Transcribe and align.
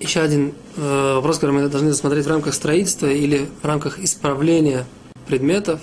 еще 0.00 0.20
один 0.20 0.52
э, 0.76 1.14
вопрос, 1.14 1.36
который 1.36 1.52
мы 1.52 1.68
должны 1.68 1.90
рассмотреть 1.90 2.26
в 2.26 2.28
рамках 2.28 2.54
строительства 2.54 3.06
или 3.06 3.48
в 3.62 3.64
рамках 3.64 3.98
исправления 3.98 4.84
предметов 5.26 5.80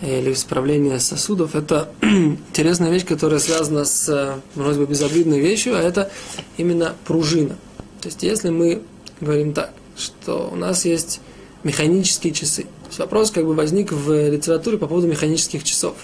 или 0.00 0.32
исправления 0.32 1.00
сосудов. 1.00 1.54
Это 1.54 1.90
интересная 2.02 2.90
вещь, 2.90 3.04
которая 3.04 3.38
связана 3.38 3.84
с, 3.84 4.40
вроде 4.54 4.80
бы, 4.80 4.86
безобидной 4.86 5.40
вещью, 5.40 5.76
а 5.76 5.80
это 5.80 6.10
именно 6.56 6.94
пружина. 7.04 7.56
То 8.00 8.08
есть, 8.08 8.22
если 8.22 8.50
мы 8.50 8.82
говорим 9.20 9.52
так, 9.52 9.72
что 9.96 10.50
у 10.52 10.56
нас 10.56 10.84
есть 10.84 11.20
механические 11.64 12.32
часы. 12.32 12.62
То 12.62 12.88
есть 12.88 12.98
вопрос 12.98 13.30
как 13.30 13.44
бы 13.44 13.54
возник 13.54 13.90
в 13.90 14.30
литературе 14.30 14.78
по 14.78 14.86
поводу 14.86 15.08
механических 15.08 15.64
часов. 15.64 15.94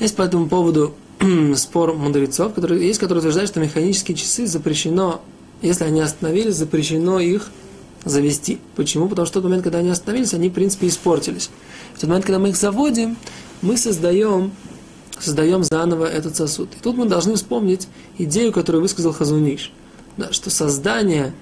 Есть 0.00 0.16
по 0.16 0.22
этому 0.22 0.48
поводу 0.48 0.94
спор 1.56 1.94
мудрецов, 1.94 2.54
которые, 2.54 2.86
есть, 2.86 2.98
которые 2.98 3.20
утверждают, 3.20 3.50
что 3.50 3.60
механические 3.60 4.16
часы 4.16 4.46
запрещено, 4.46 5.20
если 5.62 5.84
они 5.84 6.00
остановились, 6.00 6.54
запрещено 6.54 7.20
их 7.20 7.50
завести. 8.04 8.58
Почему? 8.76 9.08
Потому 9.08 9.26
что 9.26 9.40
в 9.40 9.42
тот 9.42 9.44
момент, 9.44 9.64
когда 9.64 9.78
они 9.78 9.90
остановились, 9.90 10.34
они, 10.34 10.48
в 10.48 10.52
принципе, 10.52 10.86
испортились. 10.86 11.50
В 11.94 12.00
тот 12.00 12.08
момент, 12.08 12.24
когда 12.24 12.38
мы 12.38 12.50
их 12.50 12.56
заводим, 12.56 13.16
мы 13.62 13.76
создаем, 13.76 14.52
создаем 15.18 15.64
заново 15.64 16.04
этот 16.06 16.36
сосуд. 16.36 16.68
И 16.78 16.82
тут 16.82 16.96
мы 16.96 17.06
должны 17.06 17.34
вспомнить 17.34 17.88
идею, 18.18 18.52
которую 18.52 18.82
высказал 18.82 19.12
Хазуниш, 19.12 19.72
да, 20.16 20.32
что 20.32 20.50
создание, 20.50 21.32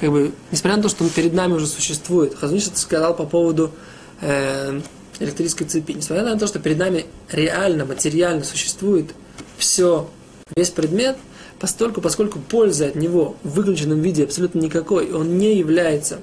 как 0.00 0.10
бы, 0.10 0.32
несмотря 0.52 0.76
на 0.76 0.82
то, 0.84 0.88
что 0.88 1.04
он 1.04 1.10
перед 1.10 1.32
нами 1.32 1.54
уже 1.54 1.66
существует, 1.66 2.34
Хазуниш 2.36 2.68
это 2.68 2.78
сказал 2.78 3.14
по 3.14 3.24
поводу 3.24 3.72
э, 4.20 4.80
электрической 5.20 5.66
цепи. 5.66 5.92
Несмотря 5.92 6.24
на 6.24 6.38
то, 6.38 6.46
что 6.46 6.58
перед 6.58 6.78
нами 6.78 7.06
реально, 7.30 7.84
материально 7.84 8.44
существует 8.44 9.10
все, 9.56 10.08
весь 10.56 10.70
предмет, 10.70 11.16
постольку, 11.58 12.00
поскольку 12.00 12.38
пользы 12.38 12.86
от 12.86 12.94
него 12.94 13.36
в 13.42 13.50
выключенном 13.50 14.00
виде 14.00 14.24
абсолютно 14.24 14.60
никакой, 14.60 15.12
он 15.12 15.38
не 15.38 15.56
является, 15.56 16.18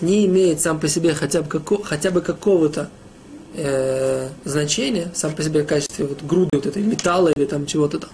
не 0.00 0.26
имеет 0.26 0.60
сам 0.60 0.78
по 0.78 0.88
себе 0.88 1.14
хотя 1.14 1.42
бы, 1.42 1.48
како, 1.48 1.82
хотя 1.82 2.10
бы 2.10 2.20
какого-то 2.20 2.90
э, 3.54 4.28
значения, 4.44 5.10
сам 5.14 5.34
по 5.34 5.42
себе 5.42 5.62
в 5.62 5.66
качестве 5.66 6.06
вот 6.06 6.22
груды 6.22 6.50
вот 6.52 6.66
этой 6.66 6.82
металла 6.82 7.32
или 7.34 7.46
там 7.46 7.66
чего-то 7.66 7.98
там, 8.00 8.10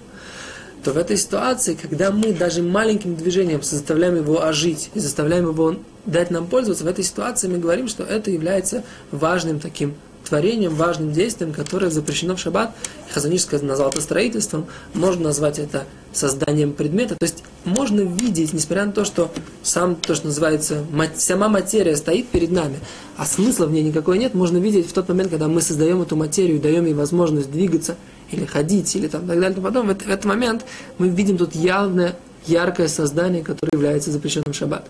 то 0.83 0.93
в 0.93 0.97
этой 0.97 1.17
ситуации, 1.17 1.77
когда 1.81 2.11
мы 2.11 2.33
даже 2.33 2.63
маленьким 2.63 3.15
движением 3.15 3.63
заставляем 3.63 4.17
его 4.17 4.43
ожить 4.43 4.91
и 4.95 4.99
заставляем 4.99 5.49
его 5.49 5.77
дать 6.07 6.31
нам 6.31 6.47
пользоваться, 6.47 6.85
в 6.85 6.89
этой 6.89 7.05
ситуации 7.05 7.49
мы 7.49 7.59
говорим, 7.59 7.89
что 7.89 8.03
это 8.03 8.31
является 8.31 8.83
важным 9.13 9.61
таким 9.61 9.95
творением, 10.25 10.75
важным 10.75 11.13
действием, 11.13 11.53
которое 11.53 11.91
запрещено 11.91 12.37
в 12.37 12.41
шаббат. 12.41 12.75
Хазаниш 13.13 13.47
назвал 13.63 13.91
это 13.91 14.01
строительством, 14.01 14.67
можно 14.95 15.25
назвать 15.25 15.59
это 15.59 15.85
созданием 16.13 16.73
предмета. 16.73 17.17
То 17.17 17.27
есть 17.27 17.45
можно 17.65 18.01
видеть, 18.01 18.53
несмотря 18.53 18.87
на 18.87 18.93
то, 18.93 19.05
что 19.05 19.31
сам 19.63 19.95
то, 19.95 20.15
что 20.15 20.27
называется, 20.27 20.85
сама 21.17 21.49
материя 21.49 21.97
стоит 21.97 22.29
перед 22.29 22.51
нами, 22.51 22.79
а 23.17 23.27
смысла 23.27 23.67
в 23.67 23.73
ней 23.73 23.83
никакой 23.83 24.19
нет, 24.19 24.35
можно 24.35 24.59
видеть 24.59 24.89
в 24.89 24.93
тот 24.93 25.09
момент, 25.09 25.31
когда 25.31 25.49
мы 25.49 25.61
создаем 25.61 26.03
эту 26.03 26.17
материю, 26.17 26.61
даем 26.61 26.87
ей 26.87 26.95
возможность 26.95 27.51
двигаться, 27.51 27.97
или 28.33 28.45
ходить, 28.45 28.95
или 28.97 29.07
там 29.09 29.23
так 29.27 29.41
далее. 29.41 29.55
Но 29.57 29.63
потом 29.63 29.89
в, 29.89 29.95
в 29.95 30.09
этот 30.09 30.25
момент 30.25 30.65
мы 30.99 31.09
видим 31.09 31.37
тут 31.39 31.55
явное, 31.55 32.17
яркое 32.47 32.89
создание, 32.89 33.43
которое 33.43 33.71
является 33.73 34.11
запрещенным 34.11 34.53
шаббат. 34.53 34.87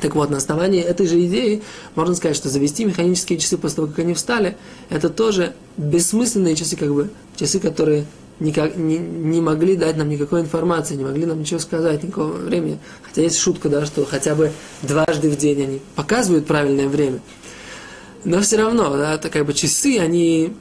Так 0.00 0.16
вот, 0.16 0.30
на 0.30 0.38
основании 0.38 0.82
этой 0.82 1.06
же 1.06 1.24
идеи 1.26 1.62
можно 1.94 2.14
сказать, 2.16 2.36
что 2.36 2.48
завести 2.48 2.84
механические 2.84 3.38
часы 3.38 3.56
после 3.56 3.76
того, 3.76 3.88
как 3.88 4.00
они 4.00 4.14
встали, 4.14 4.56
это 4.90 5.08
тоже 5.08 5.54
бессмысленные 5.76 6.56
часы, 6.56 6.76
как 6.76 6.92
бы, 6.92 7.10
часы, 7.36 7.60
которые 7.60 8.04
никак, 8.40 8.76
не, 8.76 8.98
не 8.98 9.40
могли 9.40 9.76
дать 9.76 9.96
нам 9.96 10.08
никакой 10.08 10.40
информации, 10.40 10.96
не 10.96 11.04
могли 11.04 11.24
нам 11.24 11.38
ничего 11.38 11.60
сказать, 11.60 12.02
никакого 12.02 12.32
времени. 12.32 12.80
Хотя 13.02 13.22
есть 13.22 13.38
шутка, 13.38 13.68
да, 13.68 13.86
что 13.86 14.04
хотя 14.04 14.34
бы 14.34 14.50
дважды 14.82 15.30
в 15.30 15.36
день 15.36 15.62
они 15.62 15.80
показывают 15.94 16.46
правильное 16.46 16.88
время. 16.88 17.20
Но 18.24 18.40
все 18.40 18.56
равно, 18.56 18.96
да, 18.96 19.14
это 19.14 19.30
как 19.30 19.46
бы 19.46 19.52
часы, 19.52 19.98
они 19.98 20.52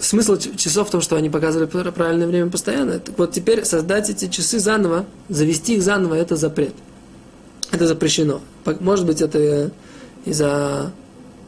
смысл 0.00 0.36
часов 0.36 0.88
в 0.88 0.90
том, 0.90 1.00
что 1.00 1.16
они 1.16 1.30
показывали 1.30 1.66
правильное 1.66 2.26
время 2.26 2.50
постоянно. 2.50 2.98
Так 2.98 3.18
вот 3.18 3.32
теперь 3.32 3.64
создать 3.64 4.10
эти 4.10 4.28
часы 4.28 4.58
заново, 4.58 5.06
завести 5.28 5.76
их 5.76 5.82
заново, 5.82 6.14
это 6.14 6.36
запрет. 6.36 6.74
Это 7.70 7.86
запрещено. 7.86 8.40
Может 8.80 9.06
быть, 9.06 9.20
это 9.20 9.70
из-за 10.24 10.92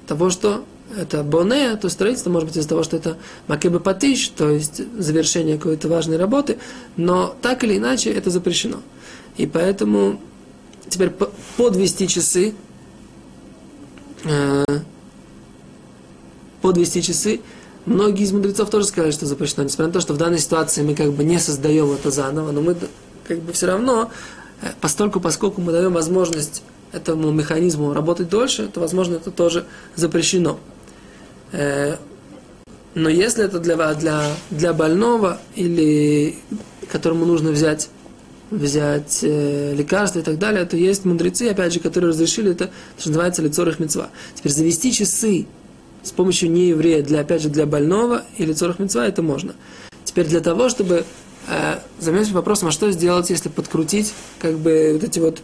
того, 0.07 0.31
что 0.31 0.65
это 0.97 1.23
боне, 1.23 1.77
то 1.77 1.89
строительство, 1.89 2.31
может 2.31 2.49
быть, 2.49 2.57
из-за 2.59 2.69
того, 2.69 2.83
что 2.83 2.97
это 2.97 3.17
макебе 3.47 3.81
патиш, 3.81 4.29
то 4.29 4.51
есть 4.51 4.83
завершение 4.99 5.57
какой-то 5.57 5.89
важной 5.89 6.17
работы, 6.17 6.59
но 6.97 7.35
так 7.41 7.65
или 7.65 7.79
иначе 7.79 8.11
это 8.11 8.31
запрещено. 8.31 8.79
И 9.37 9.47
поэтому 9.47 10.21
теперь 10.89 11.11
подвести 11.57 12.07
часы, 12.09 12.55
э, 14.25 14.65
подвести 16.61 17.03
часы, 17.03 17.41
многие 17.87 18.25
из 18.25 18.33
мудрецов 18.33 18.71
тоже 18.71 18.87
сказали, 18.87 19.13
что 19.13 19.27
запрещено, 19.27 19.65
несмотря 19.65 19.87
на 19.89 19.93
то, 19.93 20.01
что 20.01 20.15
в 20.15 20.17
данной 20.17 20.39
ситуации 20.39 20.83
мы 20.83 20.95
как 20.95 21.13
бы 21.13 21.25
не 21.25 21.39
создаем 21.39 21.91
это 21.93 22.11
заново, 22.11 22.53
но 22.53 22.61
мы 22.61 22.77
как 23.27 23.41
бы 23.41 23.53
все 23.53 23.67
равно 23.67 24.11
Э, 24.63 24.71
постольку, 24.81 25.21
поскольку 25.21 25.61
мы 25.61 25.73
даем 25.73 25.93
возможность 25.93 26.63
этому 26.93 27.31
механизму 27.33 27.93
работать 27.93 28.29
дольше, 28.29 28.69
то, 28.69 28.81
возможно, 28.81 29.17
это 29.17 29.31
тоже 29.31 29.67
запрещено. 29.97 30.59
Э, 31.51 31.97
но 32.95 33.09
если 33.09 33.45
это 33.45 33.59
для, 33.59 33.95
для, 33.95 34.23
для 34.51 34.73
больного 34.73 35.41
или 35.55 36.37
которому 36.91 37.25
нужно 37.25 37.51
взять, 37.51 37.89
взять 38.51 39.21
э, 39.23 39.75
лекарства 39.75 40.21
и 40.21 40.23
так 40.23 40.39
далее, 40.39 40.65
то 40.67 40.77
есть 40.77 41.05
мудрецы, 41.05 41.49
опять 41.49 41.73
же, 41.73 41.81
которые 41.81 42.11
разрешили 42.11 42.53
это, 42.53 42.71
что 42.99 43.09
называется 43.09 43.43
лицорых 43.43 43.81
мецва. 43.81 44.11
Теперь 44.35 44.53
завести 44.53 44.93
часы 44.93 45.47
с 46.03 46.11
помощью 46.11 46.51
нееврея, 46.51 47.03
для, 47.03 47.21
опять 47.21 47.43
же, 47.43 47.49
для 47.49 47.67
больного 47.67 48.23
или 48.37 48.49
лицорых 48.49 48.79
мецва, 48.79 49.07
это 49.07 49.23
можно. 49.23 49.55
Теперь 50.05 50.27
для 50.27 50.41
того, 50.41 50.69
чтобы 50.69 51.05
э, 51.49 51.79
займемся 51.99 52.35
вопросом, 52.35 52.69
а 52.69 52.73
что 52.73 52.91
сделать, 52.91 53.31
если 53.31 53.49
подкрутить, 53.49 54.13
как 54.39 54.59
бы, 54.59 54.91
вот 54.95 55.05
эти 55.05 55.19
вот, 55.19 55.41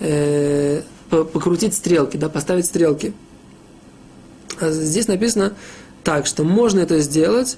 э, 0.00 0.82
покрутить 1.08 1.74
стрелки, 1.74 2.16
да, 2.16 2.28
поставить 2.28 2.66
стрелки. 2.66 3.14
А 4.60 4.70
здесь 4.70 5.08
написано 5.08 5.54
так, 6.02 6.26
что 6.26 6.44
можно 6.44 6.80
это 6.80 7.00
сделать, 7.00 7.56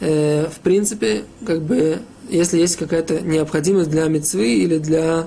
э, 0.00 0.46
в 0.46 0.60
принципе, 0.60 1.24
как 1.46 1.62
бы, 1.62 2.00
если 2.28 2.58
есть 2.58 2.76
какая-то 2.76 3.20
необходимость 3.20 3.90
для 3.90 4.06
мецвы 4.08 4.54
или 4.54 4.78
для, 4.78 5.26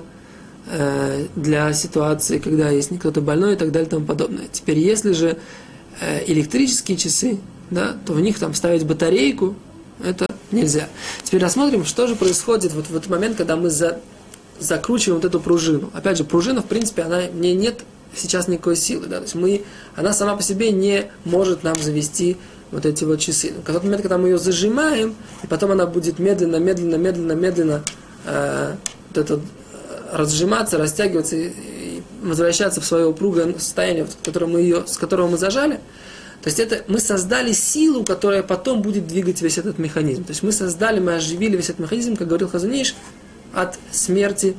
для 1.36 1.72
ситуации, 1.72 2.38
когда 2.38 2.70
есть 2.70 2.90
кто-то 2.98 3.20
больной 3.20 3.54
и 3.54 3.56
так 3.56 3.70
далее 3.70 3.86
и 3.86 3.90
тому 3.90 4.04
подобное. 4.04 4.48
Теперь, 4.50 4.78
если 4.78 5.12
же 5.12 5.38
э, 6.00 6.24
электрические 6.26 6.96
часы, 6.96 7.38
да, 7.70 7.96
то 8.04 8.12
в 8.12 8.20
них 8.20 8.38
там 8.38 8.52
ставить 8.54 8.84
батарейку, 8.84 9.54
это 10.04 10.26
нельзя. 10.50 10.88
Теперь 11.22 11.42
рассмотрим, 11.42 11.84
что 11.84 12.06
же 12.06 12.16
происходит 12.16 12.72
вот 12.74 12.86
в 12.86 12.96
этот 12.96 13.08
момент, 13.08 13.36
когда 13.36 13.56
мы 13.56 13.70
за, 13.70 14.00
закручиваем 14.58 15.20
вот 15.20 15.26
эту 15.26 15.40
пружину. 15.40 15.90
Опять 15.94 16.18
же, 16.18 16.24
пружина, 16.24 16.62
в 16.62 16.66
принципе, 16.66 17.02
она 17.02 17.26
не 17.26 17.54
нет 17.54 17.84
сейчас 18.14 18.48
никакой 18.48 18.76
силы. 18.76 19.06
Да? 19.06 19.16
То 19.16 19.22
есть 19.22 19.34
мы, 19.34 19.64
она 19.94 20.12
сама 20.12 20.36
по 20.36 20.42
себе 20.42 20.72
не 20.72 21.10
может 21.24 21.62
нам 21.62 21.76
завести 21.76 22.36
вот 22.70 22.86
эти 22.86 23.04
вот 23.04 23.20
часы. 23.20 23.52
Но 23.54 23.62
в 23.62 23.64
тот 23.64 23.84
момент, 23.84 24.02
когда 24.02 24.18
мы 24.18 24.28
ее 24.28 24.38
зажимаем, 24.38 25.14
и 25.42 25.46
потом 25.46 25.72
она 25.72 25.86
будет 25.86 26.18
медленно, 26.18 26.56
медленно, 26.56 26.96
медленно, 26.96 27.32
медленно 27.32 27.82
э, 28.24 28.74
вот 29.08 29.18
это, 29.18 29.34
э, 29.34 29.38
разжиматься, 30.12 30.78
растягиваться 30.78 31.36
и, 31.36 32.02
возвращаться 32.22 32.80
в 32.80 32.84
свое 32.84 33.06
упругое 33.06 33.52
состояние, 33.54 34.04
в 34.04 34.24
которое 34.24 34.46
мы 34.46 34.60
ее, 34.60 34.84
с 34.86 34.96
которого 34.96 35.28
мы 35.28 35.38
зажали, 35.38 35.80
то 36.42 36.48
есть 36.48 36.60
это 36.60 36.84
мы 36.86 37.00
создали 37.00 37.52
силу, 37.52 38.04
которая 38.04 38.42
потом 38.42 38.82
будет 38.82 39.06
двигать 39.06 39.42
весь 39.42 39.58
этот 39.58 39.78
механизм. 39.78 40.24
То 40.24 40.30
есть 40.30 40.42
мы 40.42 40.52
создали, 40.52 41.00
мы 41.00 41.16
оживили 41.16 41.56
весь 41.56 41.70
этот 41.70 41.80
механизм, 41.80 42.16
как 42.16 42.28
говорил 42.28 42.48
Хазаниш, 42.48 42.94
от 43.52 43.78
смерти 43.90 44.56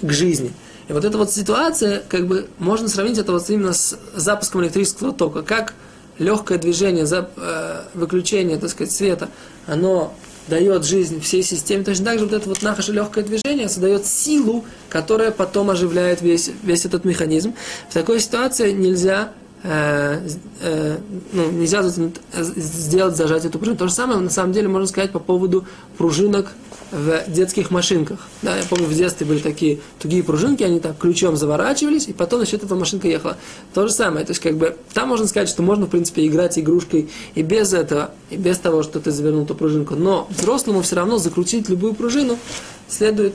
к 0.00 0.10
жизни. 0.10 0.52
И 0.88 0.92
вот 0.92 1.04
эта 1.04 1.18
вот 1.18 1.32
ситуация, 1.32 2.02
как 2.08 2.26
бы, 2.26 2.48
можно 2.58 2.88
сравнить 2.88 3.18
это 3.18 3.32
вот 3.32 3.48
именно 3.50 3.72
с 3.72 3.98
запуском 4.14 4.62
электрического 4.62 5.12
тока. 5.12 5.42
Как 5.42 5.74
легкое 6.18 6.58
движение, 6.58 7.06
за, 7.06 7.28
э, 7.36 7.82
выключение, 7.94 8.56
так 8.58 8.70
сказать, 8.70 8.92
света, 8.92 9.28
оно 9.66 10.14
дает 10.48 10.84
жизнь 10.84 11.20
всей 11.20 11.42
системе. 11.42 11.84
Точно 11.84 12.04
так 12.04 12.18
же 12.18 12.26
вот 12.26 12.34
это 12.34 12.48
вот 12.48 12.62
наше 12.62 12.92
легкое 12.92 13.24
движение 13.24 13.68
создает 13.68 14.06
силу, 14.06 14.64
которая 14.88 15.30
потом 15.30 15.70
оживляет 15.70 16.22
весь, 16.22 16.50
весь 16.62 16.84
этот 16.84 17.04
механизм. 17.04 17.54
В 17.90 17.94
такой 17.94 18.20
ситуации 18.20 18.72
нельзя 18.72 19.32
э, 19.62 20.28
э, 20.60 20.98
ну, 21.32 21.50
нельзя 21.52 21.82
сделать, 21.82 23.16
зажать 23.16 23.44
эту 23.44 23.58
пружину. 23.58 23.76
То 23.76 23.88
же 23.88 23.92
самое, 23.92 24.20
на 24.20 24.30
самом 24.30 24.52
деле, 24.52 24.68
можно 24.68 24.86
сказать 24.86 25.12
по 25.12 25.18
поводу 25.18 25.64
пружинок 25.98 26.52
в 26.92 27.24
детских 27.28 27.70
машинках. 27.70 28.20
Да, 28.42 28.56
я 28.56 28.62
помню, 28.64 28.86
в 28.86 28.94
детстве 28.94 29.26
были 29.26 29.40
такие 29.40 29.80
тугие 29.98 30.22
пружинки, 30.22 30.62
они 30.62 30.78
так 30.78 30.96
ключом 30.98 31.36
заворачивались, 31.36 32.06
и 32.06 32.12
потом 32.12 32.40
насчет 32.40 32.62
этого 32.62 32.78
машинка 32.78 33.08
ехала. 33.08 33.36
То 33.74 33.88
же 33.88 33.92
самое, 33.92 34.24
то 34.24 34.30
есть 34.30 34.40
как 34.40 34.56
бы 34.56 34.76
там 34.94 35.08
можно 35.08 35.26
сказать, 35.26 35.48
что 35.48 35.62
можно 35.62 35.86
в 35.86 35.90
принципе 35.90 36.26
играть 36.26 36.58
игрушкой 36.58 37.10
и 37.34 37.42
без 37.42 37.72
этого, 37.72 38.12
и 38.30 38.36
без 38.36 38.58
того, 38.58 38.82
что 38.82 39.00
ты 39.00 39.10
завернул 39.10 39.44
эту 39.44 39.54
пружинку. 39.54 39.94
Но 39.96 40.28
взрослому 40.30 40.82
все 40.82 40.96
равно 40.96 41.18
закрутить 41.18 41.68
любую 41.68 41.94
пружину 41.94 42.38
следует 42.88 43.34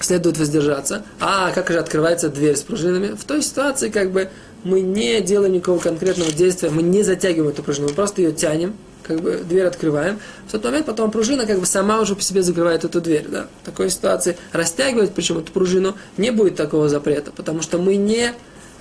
следует 0.00 0.38
воздержаться. 0.38 1.04
А 1.20 1.52
как 1.52 1.70
же 1.70 1.78
открывается 1.78 2.28
дверь 2.28 2.56
с 2.56 2.62
пружинами? 2.62 3.14
В 3.14 3.24
той 3.24 3.42
ситуации, 3.42 3.88
как 3.90 4.10
бы, 4.10 4.28
мы 4.64 4.80
не 4.80 5.20
делаем 5.20 5.52
никакого 5.52 5.78
конкретного 5.78 6.32
действия, 6.32 6.70
мы 6.70 6.82
не 6.82 7.02
затягиваем 7.02 7.50
эту 7.50 7.62
пружину, 7.62 7.88
мы 7.88 7.94
просто 7.94 8.22
ее 8.22 8.32
тянем, 8.32 8.74
как 9.02 9.20
бы 9.20 9.42
дверь 9.48 9.66
открываем. 9.66 10.18
В 10.48 10.52
тот 10.52 10.64
момент 10.64 10.86
потом 10.86 11.10
пружина 11.10 11.46
как 11.46 11.60
бы 11.60 11.66
сама 11.66 12.00
уже 12.00 12.16
по 12.16 12.22
себе 12.22 12.42
закрывает 12.42 12.84
эту 12.84 13.00
дверь. 13.00 13.26
Да? 13.28 13.46
В 13.62 13.66
такой 13.66 13.90
ситуации 13.90 14.36
растягивать 14.52 15.12
причем 15.12 15.38
эту 15.38 15.52
пружину 15.52 15.94
не 16.16 16.30
будет 16.30 16.56
такого 16.56 16.88
запрета, 16.88 17.30
потому 17.30 17.60
что 17.60 17.78
мы 17.78 17.96
не 17.96 18.32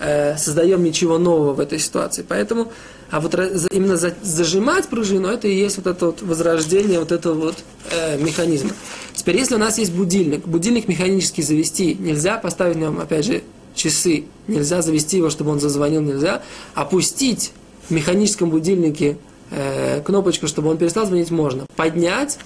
э, 0.03 0.37
создаем 0.37 0.83
ничего 0.83 1.17
нового 1.17 1.53
в 1.53 1.59
этой 1.59 1.79
ситуации. 1.79 2.25
Поэтому, 2.27 2.71
а 3.09 3.19
вот 3.19 3.33
именно 3.71 3.97
зажимать 3.97 4.87
пружину, 4.87 5.27
это 5.27 5.47
и 5.47 5.55
есть 5.55 5.77
вот 5.77 5.87
это 5.87 6.07
вот 6.07 6.21
возрождение 6.21 6.99
вот 6.99 7.11
этого 7.11 7.33
вот 7.33 7.55
э, 7.91 8.17
механизма. 8.21 8.71
Теперь, 9.15 9.37
если 9.37 9.55
у 9.55 9.59
нас 9.59 9.77
есть 9.77 9.93
будильник, 9.93 10.45
будильник 10.45 10.87
механически 10.87 11.41
завести 11.41 11.95
нельзя, 11.95 12.37
поставить 12.37 12.75
в 12.75 12.79
нем, 12.79 12.99
опять 12.99 13.25
же, 13.25 13.43
часы, 13.75 14.25
нельзя 14.47 14.81
завести 14.81 15.17
его, 15.17 15.29
чтобы 15.29 15.51
он 15.51 15.59
зазвонил, 15.59 16.01
нельзя, 16.01 16.41
опустить 16.75 17.53
в 17.87 17.91
механическом 17.91 18.49
будильнике 18.49 19.17
э, 19.51 20.01
кнопочку, 20.01 20.47
чтобы 20.47 20.69
он 20.69 20.77
перестал 20.77 21.05
звонить, 21.05 21.31
можно. 21.31 21.65
Поднять, 21.75 22.37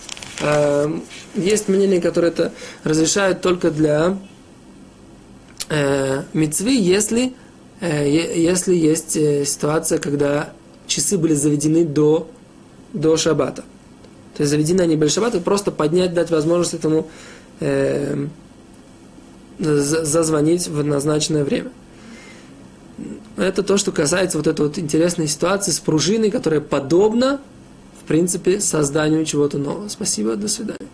э, 0.42 1.00
есть 1.36 1.68
мнения, 1.68 2.02
которые 2.02 2.32
это 2.32 2.52
разрешают 2.84 3.42
только 3.42 3.72
для 3.72 4.18
э, 5.70 6.24
мецвы, 6.34 6.72
если, 6.72 7.34
если 7.86 8.76
есть 8.76 9.16
э, 9.16 9.46
ситуация, 9.46 10.00
когда 10.00 10.52
часы 10.88 11.18
были 11.18 11.34
заведены 11.34 11.86
до, 11.86 12.28
до 12.94 13.18
шаббата. 13.18 13.64
То 14.36 14.44
есть 14.44 14.52
заведены 14.52 14.82
они 14.82 14.96
были 14.96 15.10
шаббата, 15.10 15.40
просто 15.40 15.72
поднять, 15.72 16.14
дать 16.14 16.32
возможность 16.32 16.74
этому 16.74 17.08
э, 17.60 18.28
зазвонить 19.60 20.68
в 20.68 20.84
назначенное 20.84 21.44
время. 21.44 21.72
Это 23.36 23.62
то, 23.62 23.78
что 23.78 23.92
касается 23.92 24.38
вот 24.38 24.48
этой 24.48 24.62
вот 24.68 24.80
интересной 24.80 25.28
ситуации 25.28 25.72
с 25.72 25.80
пружиной, 25.80 26.32
которая 26.32 26.62
подобна, 26.62 27.40
в 28.02 28.08
принципе, 28.08 28.60
созданию 28.60 29.26
чего-то 29.26 29.60
нового. 29.60 29.90
Спасибо, 29.90 30.36
до 30.36 30.48
свидания. 30.48 30.88